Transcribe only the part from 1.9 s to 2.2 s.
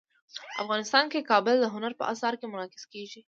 په